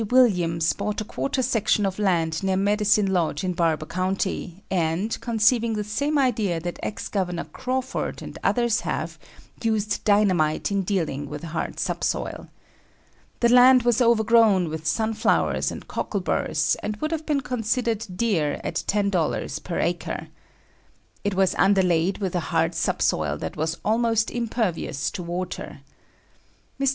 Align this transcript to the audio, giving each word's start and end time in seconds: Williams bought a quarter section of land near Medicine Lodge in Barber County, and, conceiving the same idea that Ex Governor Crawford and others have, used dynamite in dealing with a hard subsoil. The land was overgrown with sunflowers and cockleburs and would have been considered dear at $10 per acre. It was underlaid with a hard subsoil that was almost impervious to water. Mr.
Williams 0.09 0.73
bought 0.73 0.99
a 0.99 1.05
quarter 1.05 1.43
section 1.43 1.85
of 1.85 1.99
land 1.99 2.41
near 2.41 2.57
Medicine 2.57 3.13
Lodge 3.13 3.43
in 3.43 3.53
Barber 3.53 3.85
County, 3.85 4.63
and, 4.71 5.15
conceiving 5.21 5.73
the 5.73 5.83
same 5.83 6.17
idea 6.17 6.59
that 6.59 6.79
Ex 6.81 7.07
Governor 7.07 7.43
Crawford 7.43 8.19
and 8.23 8.35
others 8.43 8.79
have, 8.79 9.19
used 9.61 10.03
dynamite 10.03 10.71
in 10.71 10.81
dealing 10.81 11.29
with 11.29 11.43
a 11.43 11.49
hard 11.53 11.79
subsoil. 11.79 12.47
The 13.41 13.49
land 13.49 13.83
was 13.83 14.01
overgrown 14.01 14.69
with 14.69 14.87
sunflowers 14.87 15.69
and 15.69 15.87
cockleburs 15.87 16.75
and 16.81 16.95
would 16.97 17.11
have 17.11 17.27
been 17.27 17.41
considered 17.41 18.03
dear 18.15 18.59
at 18.63 18.83
$10 18.87 19.63
per 19.63 19.79
acre. 19.79 20.29
It 21.23 21.35
was 21.35 21.53
underlaid 21.59 22.17
with 22.17 22.33
a 22.33 22.39
hard 22.49 22.73
subsoil 22.73 23.37
that 23.37 23.55
was 23.55 23.77
almost 23.85 24.31
impervious 24.31 25.11
to 25.11 25.21
water. 25.21 25.81
Mr. 26.79 26.89